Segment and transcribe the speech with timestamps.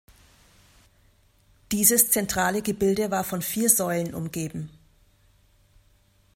[1.71, 4.71] Dieses zentrale Gebilde war von vier Säulen umgeben.